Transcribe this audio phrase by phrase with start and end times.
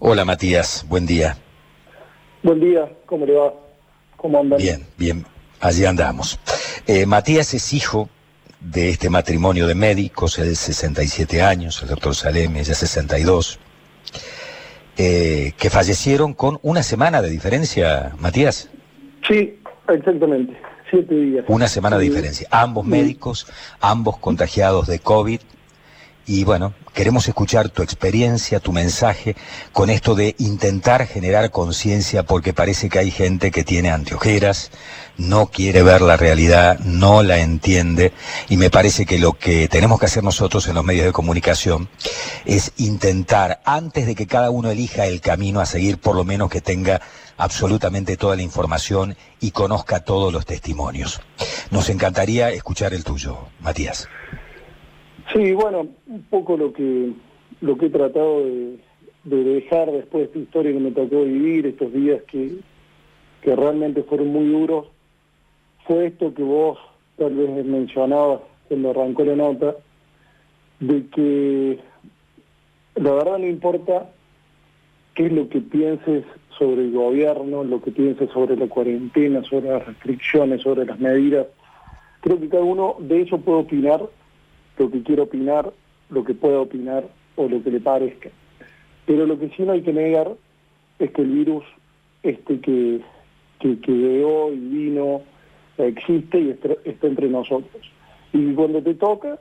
[0.00, 1.36] Hola Matías, buen día.
[2.44, 3.52] Buen día, ¿cómo le va?
[4.16, 4.56] ¿Cómo andan?
[4.56, 5.26] Bien, bien,
[5.58, 6.38] allí andamos.
[6.86, 8.08] Eh, Matías es hijo
[8.60, 13.58] de este matrimonio de médicos, él 67 años, el doctor Salem, ella 62,
[14.98, 18.70] eh, que fallecieron con una semana de diferencia, Matías.
[19.26, 19.58] Sí,
[19.88, 20.56] exactamente,
[20.90, 21.44] siete días.
[21.48, 22.46] Una semana de diferencia.
[22.52, 23.48] Ambos médicos,
[23.80, 25.40] ambos contagiados de COVID,
[26.28, 29.34] y bueno, queremos escuchar tu experiencia, tu mensaje
[29.72, 34.70] con esto de intentar generar conciencia porque parece que hay gente que tiene anteojeras,
[35.16, 38.12] no quiere ver la realidad, no la entiende
[38.50, 41.88] y me parece que lo que tenemos que hacer nosotros en los medios de comunicación
[42.44, 46.50] es intentar, antes de que cada uno elija el camino a seguir, por lo menos
[46.50, 47.00] que tenga
[47.38, 51.22] absolutamente toda la información y conozca todos los testimonios.
[51.70, 54.08] Nos encantaría escuchar el tuyo, Matías.
[55.32, 57.12] Sí, bueno, un poco lo que
[57.60, 58.78] lo que he tratado de,
[59.24, 62.58] dejar después de esta historia que me tocó vivir, estos días que,
[63.42, 64.86] que realmente fueron muy duros,
[65.86, 66.78] fue esto que vos
[67.16, 69.74] tal vez mencionabas cuando arrancó la nota,
[70.80, 71.78] de que
[72.94, 74.10] la verdad no importa
[75.14, 76.24] qué es lo que pienses
[76.56, 81.46] sobre el gobierno, lo que pienses sobre la cuarentena, sobre las restricciones, sobre las medidas,
[82.20, 84.00] creo que cada uno de eso puede opinar
[84.78, 85.72] lo que quiero opinar,
[86.10, 87.04] lo que pueda opinar
[87.36, 88.30] o lo que le parezca.
[89.06, 90.32] Pero lo que sí no hay que negar
[90.98, 91.64] es que el virus
[92.22, 93.00] este que,
[93.60, 95.22] que, que y vino
[95.78, 96.50] existe y
[96.84, 97.82] está entre nosotros.
[98.32, 99.38] Y cuando te toca,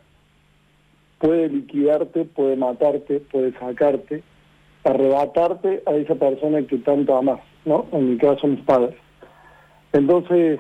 [1.19, 4.23] puede liquidarte, puede matarte, puede sacarte,
[4.83, 7.87] arrebatarte a esa persona que tanto amas, ¿no?
[7.91, 8.95] En mi caso, mis padres.
[9.93, 10.59] Entonces,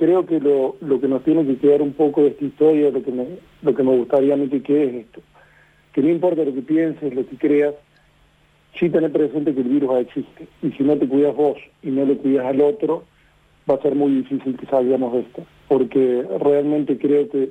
[0.00, 3.02] creo que lo, lo que nos tiene que quedar un poco de esta historia, lo
[3.02, 3.26] que me,
[3.60, 5.20] lo que me gustaría a mí que es esto.
[5.92, 7.74] Que no importa lo que pienses, lo que creas,
[8.78, 10.48] sí tener presente que el virus existe.
[10.62, 13.04] Y si no te cuidas vos y no le cuidas al otro,
[13.70, 15.42] va a ser muy difícil que salgamos de esto.
[15.68, 17.50] Porque realmente creo que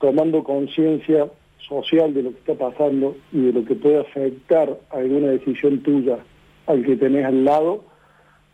[0.00, 4.96] tomando conciencia social de lo que está pasando y de lo que puede afectar a
[4.96, 6.20] alguna decisión tuya
[6.66, 7.84] al que tenés al lado,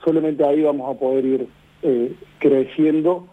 [0.04, 1.47] solamente ahí vamos a poder ir
[1.83, 3.27] eh, creciendo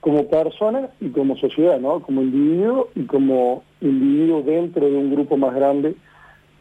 [0.00, 2.00] como persona y como sociedad, ¿no?
[2.00, 5.94] Como individuo y como individuo dentro de un grupo más grande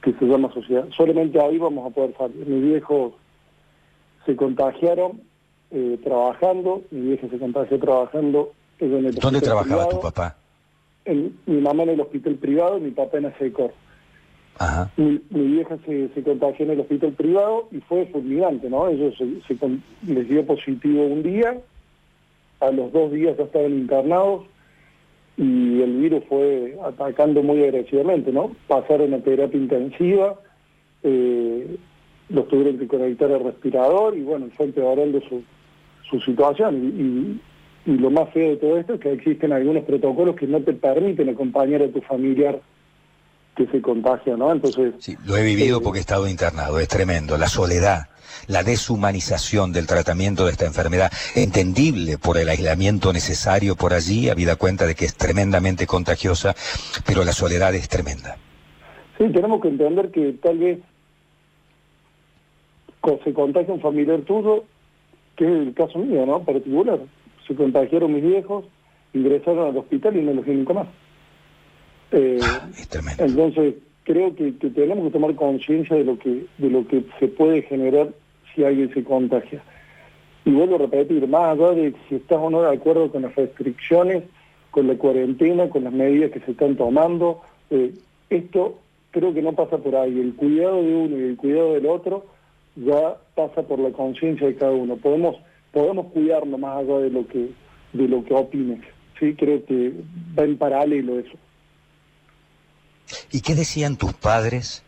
[0.02, 0.88] que se llama sociedad.
[0.96, 2.46] Solamente ahí vamos a poder salir.
[2.46, 3.14] Mis viejos
[4.26, 5.22] se contagiaron
[5.72, 8.52] eh, trabajando, mi vieja se contagió trabajando.
[8.80, 10.38] ¿Dónde trabajaba tu papá?
[11.06, 13.34] En, mi mamá en el hospital privado y mi papá en el
[14.98, 18.88] Mi, vieja se, contagió en el hospital privado y fue fulminante, ¿no?
[18.88, 19.58] Ellos se,
[20.06, 21.58] les dio positivo un día,
[22.60, 24.46] a los dos días ya estaban internados
[25.38, 28.56] y el virus fue atacando muy agresivamente, ¿no?
[28.68, 30.36] Pasaron a terapia intensiva,
[31.02, 31.76] eh,
[32.30, 35.44] los tuvieron que conectar al respirador y bueno, fue empeorando su,
[36.10, 37.42] su situación.
[37.86, 40.74] Y lo más feo de todo esto es que existen algunos protocolos que no te
[40.74, 42.62] permiten acompañar a tu familiar
[43.56, 44.52] que se contagia, ¿no?
[44.52, 44.94] Entonces...
[45.00, 48.08] Sí, lo he vivido eh, porque he estado internado, es tremendo, la soledad,
[48.48, 54.56] la deshumanización del tratamiento de esta enfermedad, entendible por el aislamiento necesario por allí, habida
[54.56, 56.56] cuenta de que es tremendamente contagiosa,
[57.06, 58.38] pero la soledad es tremenda.
[59.18, 60.80] Sí, tenemos que entender que tal vez
[63.24, 64.64] se contagia un familiar tuyo,
[65.36, 66.44] que es el caso mío, ¿no?
[66.44, 67.00] Particular.
[67.48, 68.66] Se contagiaron mis viejos,
[69.14, 70.88] ingresaron al hospital y no los vi nunca más.
[72.14, 72.40] Eh,
[73.18, 77.64] entonces, creo que, tenemos que tomar conciencia de lo que de lo que se puede
[77.64, 78.10] generar
[78.54, 79.64] si alguien se contagia.
[80.46, 83.36] Y vuelvo a repetir, más allá de si estás o no de acuerdo con las
[83.36, 84.24] restricciones,
[84.72, 87.94] con la cuarentena, con las medidas que se están tomando, eh,
[88.30, 88.80] esto
[89.12, 90.20] creo que no pasa por ahí.
[90.20, 92.26] El cuidado de uno y el cuidado del otro
[92.76, 94.98] ya pasa por la conciencia de cada uno.
[94.98, 95.38] Podemos
[95.72, 97.50] podemos cuidarnos más allá de lo que
[97.94, 98.82] de lo que opines.
[99.20, 99.94] Sí, creo que
[100.38, 101.38] va en paralelo eso.
[103.34, 104.84] ¿Y qué decían tus padres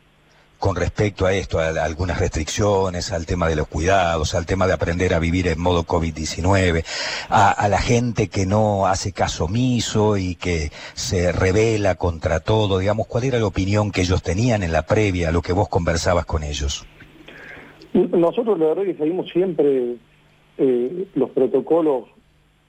[0.59, 4.74] con respecto a esto, a, algunas restricciones, al tema de los cuidados, al tema de
[4.74, 6.86] aprender a vivir en modo COVID-19,
[7.27, 13.07] a, la gente que no hace caso omiso y que se revela contra todo, digamos,
[13.07, 16.25] ¿cuál era la opinión que ellos tenían en la previa a lo que vos conversabas
[16.25, 16.86] con ellos?
[17.94, 19.95] Nosotros la verdad que seguimos siempre
[20.59, 22.03] eh, los protocolos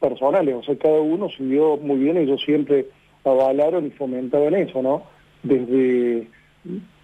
[0.01, 2.87] personales, o sea, cada uno siguió muy bien, ellos siempre
[3.25, 5.16] avalaron y fomentaban eso, ¿no?
[5.47, 6.27] Desde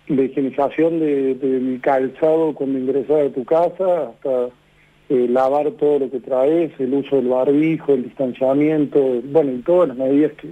[0.09, 4.49] la higienización de, calzado cuando ingresas a tu casa hasta
[5.09, 9.89] eh, lavar todo lo que traes, el uso del barbijo, el distanciamiento, bueno, y todas
[9.89, 10.51] las medidas que,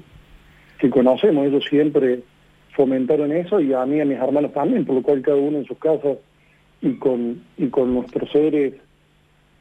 [0.78, 1.46] que conocemos.
[1.46, 2.20] Ellos siempre
[2.75, 5.58] fomentaron eso y a mí y a mis hermanos también, por lo cual cada uno
[5.58, 6.19] en sus casas
[6.81, 8.75] y con, y con nuestros seres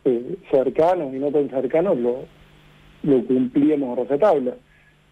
[0.05, 2.25] eh, cercanos y no tan cercanos lo,
[3.03, 4.55] lo cumplíamos a rajatabla.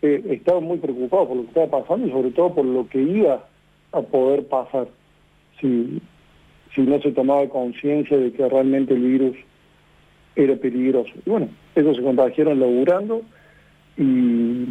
[0.02, 3.02] Eh, estaba muy preocupado por lo que estaba pasando y sobre todo por lo que
[3.02, 3.44] iba
[3.92, 4.88] a poder pasar
[5.60, 6.02] si,
[6.76, 9.38] si no se tomaba conciencia de que realmente el virus
[10.36, 11.12] era peligroso.
[11.26, 13.24] Y bueno, ellos se contagiaron laburando
[13.98, 14.68] y,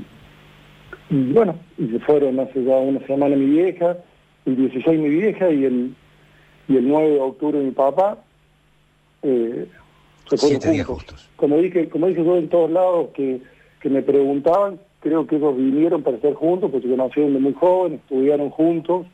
[1.11, 3.97] y bueno, y se fueron hace ya una semana mi vieja,
[4.45, 5.95] el 16 mi vieja y el,
[6.69, 8.19] y el 9 de octubre mi papá.
[9.23, 9.67] Eh,
[10.31, 11.29] se Siete días justos.
[11.35, 13.41] Como dije, como dije yo en todos lados que,
[13.81, 17.55] que me preguntaban, creo que ellos vinieron para estar juntos, porque se conocieron de muy
[17.55, 19.07] jóvenes, estudiaron juntos,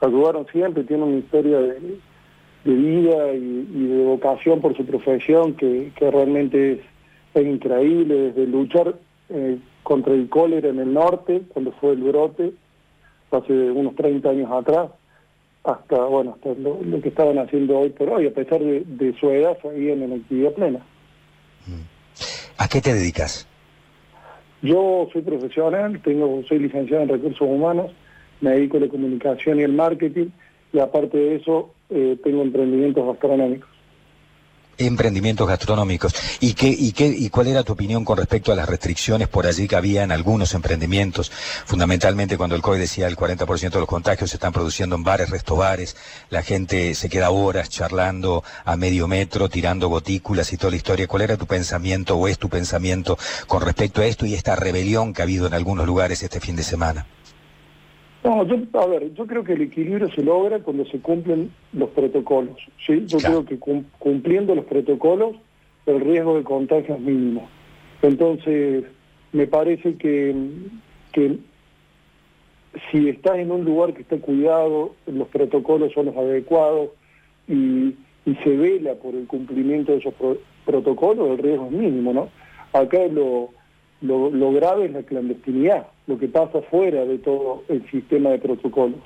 [0.00, 1.98] ayudaron siempre, tienen una historia de,
[2.64, 6.80] vida y, de vocación por su profesión que, realmente
[7.34, 8.94] es, increíble, desde luchar
[9.30, 12.52] eh, contra el cólera en el norte, cuando fue el brote,
[13.32, 14.90] hace unos 30 años atrás,
[15.64, 19.58] hasta bueno hasta lo, que estaban haciendo hoy por hoy, a pesar de, su edad,
[19.60, 20.86] seguían en actividad plena.
[22.58, 23.46] ¿A qué te dedicas?
[24.62, 27.92] Yo soy profesional, tengo, soy licenciado en recursos humanos,
[28.40, 30.28] me dedico a la comunicación y el marketing,
[30.72, 33.75] y aparte de eso eh, tengo emprendimientos gastronómicos
[34.78, 36.14] emprendimientos gastronómicos.
[36.40, 39.46] ¿Y, qué, y, qué, ¿Y cuál era tu opinión con respecto a las restricciones por
[39.46, 41.30] allí que había en algunos emprendimientos?
[41.64, 45.30] Fundamentalmente cuando el COE decía el 40% de los contagios se están produciendo en bares,
[45.30, 45.96] restobares,
[46.30, 51.06] la gente se queda horas charlando a medio metro, tirando gotículas y toda la historia.
[51.06, 55.12] ¿Cuál era tu pensamiento o es tu pensamiento con respecto a esto y esta rebelión
[55.12, 57.06] que ha habido en algunos lugares este fin de semana?
[58.26, 61.90] No, yo, a ver, yo creo que el equilibrio se logra cuando se cumplen los
[61.90, 62.56] protocolos.
[62.84, 63.04] ¿sí?
[63.06, 63.56] Yo creo que
[64.00, 65.36] cumpliendo los protocolos
[65.86, 67.48] el riesgo de contagio es mínimo.
[68.02, 68.82] Entonces,
[69.30, 70.34] me parece que,
[71.12, 71.38] que
[72.90, 76.90] si estás en un lugar que está cuidado, los protocolos son los adecuados
[77.46, 77.94] y,
[78.24, 80.14] y se vela por el cumplimiento de esos
[80.64, 82.28] protocolos, el riesgo es mínimo, ¿no?
[82.72, 83.50] Acá lo,
[84.00, 88.38] lo, lo grave es la clandestinidad lo que pasa fuera de todo el sistema de
[88.38, 89.00] protocolos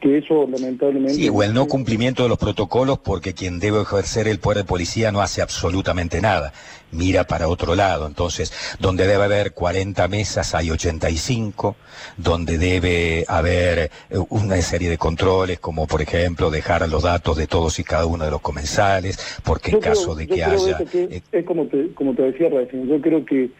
[0.00, 1.14] que eso lamentablemente...
[1.14, 4.64] Sí, o el no cumplimiento de los protocolos porque quien debe ejercer el poder de
[4.64, 6.52] policía no hace absolutamente nada,
[6.92, 8.06] mira para otro lado.
[8.06, 11.76] Entonces, donde debe haber 40 mesas hay 85,
[12.16, 17.46] donde debe haber eh, una serie de controles, como por ejemplo dejar los datos de
[17.46, 20.78] todos y cada uno de los comensales, porque en caso de que haya...
[20.92, 23.50] Eh, es como te, como te decía recién, yo creo que...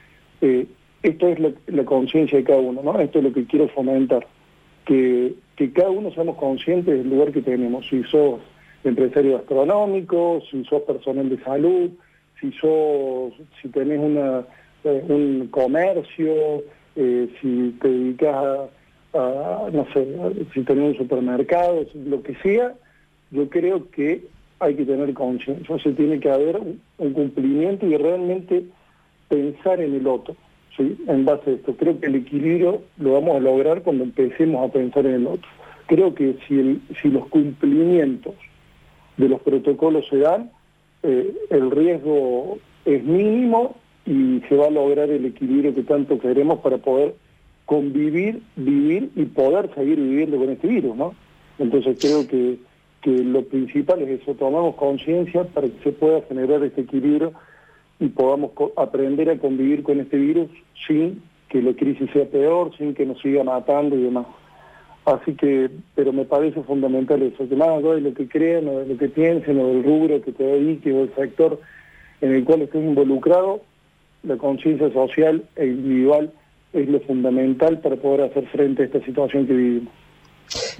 [0.41, 0.67] Eh,
[1.03, 2.99] esto es la, conciencia de cada uno, ¿no?
[2.99, 4.27] Esto es lo que quiero fomentar,
[4.85, 8.41] que, que cada uno seamos conscientes del lugar que tenemos, si sos
[8.83, 11.91] empresario gastronómico, si sos personal de salud,
[12.41, 14.45] si sos, si tenés una,
[14.85, 16.63] eh, un comercio,
[16.97, 18.69] eh, si te dedicas
[19.15, 20.07] a, no sé,
[20.55, 22.75] si tenés un supermercado, lo que sea,
[23.31, 24.25] yo creo que
[24.59, 26.59] hay que tener conciencia, se tiene que haber
[26.99, 28.65] un cumplimiento y realmente
[29.29, 30.37] pensar en el otro
[30.79, 31.75] en base a esto.
[31.77, 35.49] Creo que el equilibrio lo vamos a lograr cuando empecemos a pensar en el otro.
[35.87, 38.35] Creo que si, si los cumplimientos
[39.17, 40.51] de los protocolos se dan,
[41.03, 46.61] eh, el riesgo es mínimo y se va a lograr el equilibrio que tanto queremos
[46.61, 47.15] para poder
[47.65, 51.15] convivir, vivir y poder seguir viviendo con este virus, ¿no?
[51.59, 52.59] Entonces creo que,
[53.01, 57.33] que lo principal es eso, tomamos conciencia para que se pueda generar este equilibrio
[57.99, 60.49] y podamos aprender a convivir con este virus
[60.87, 64.27] sin que la crisis sea peor, sin que nos siga matando y demás.
[65.05, 68.81] Así que, pero me parece fundamental eso, que más allá de lo que crean o
[68.81, 71.61] de lo que piensen o del rubro que te dedique o del sector
[72.21, 73.61] en el cual estés involucrado,
[74.25, 76.33] la conciencia social e individual
[76.73, 79.93] es lo fundamental para poder hacer frente a esta situación que vivimos.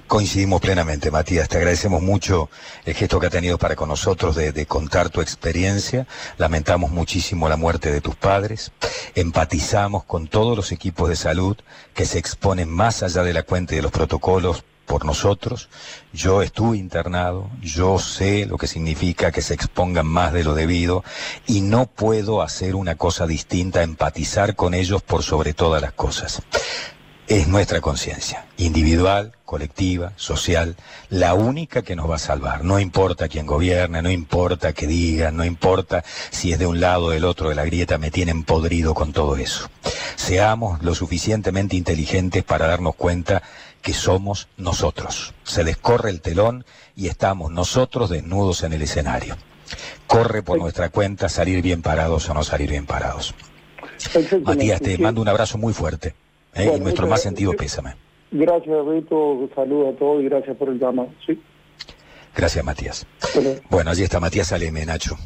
[0.07, 1.49] Coincidimos plenamente, Matías.
[1.49, 2.49] Te agradecemos mucho
[2.85, 6.07] el gesto que ha tenido para con nosotros de, contar tu experiencia.
[6.37, 8.71] Lamentamos muchísimo la muerte de tus padres.
[9.15, 11.57] Empatizamos con todos los equipos de salud
[11.93, 15.67] que se exponen más allá de la cuenta y de los protocolos por nosotros.
[16.13, 21.03] Yo estuve internado, yo sé lo que significa que se expongan más de lo debido
[21.45, 26.41] y no puedo hacer una cosa distinta, empatizar con ellos por sobre todas las cosas
[27.27, 30.77] es nuestra conciencia, individual, colectiva, social,
[31.09, 32.63] la única que nos va a salvar.
[32.63, 37.05] No importa quién gobierne, no importa qué digan, no importa si es de un lado
[37.05, 39.69] o del otro de la grieta, me tienen podrido con todo eso.
[40.15, 43.43] Seamos lo suficientemente inteligentes para darnos cuenta
[43.81, 45.33] que somos nosotros.
[45.43, 46.65] Se descorre el telón
[46.95, 49.35] y estamos nosotros desnudos en el escenario.
[50.07, 53.35] Corre por nuestra cuenta salir bien parados o no salir bien parados.
[54.43, 56.15] Matías, te mando un abrazo muy fuerte.
[56.57, 56.79] ¿Eh?
[56.79, 57.95] nuestro más sentido pésame.
[58.31, 59.49] Gracias, Beto.
[59.55, 61.09] Saludos a todos y gracias por el llamado.
[61.25, 61.41] ¿sí?
[62.35, 63.07] Gracias, Matías.
[63.69, 65.17] Bueno, allí está Matías Aleme, Nacho.